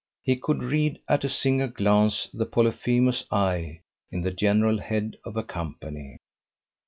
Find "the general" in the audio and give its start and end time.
4.23-4.79